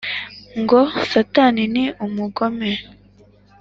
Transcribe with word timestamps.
Ngo 0.61 0.79
satani 1.11 1.63
ni 1.73 1.85
umugome 2.05 2.71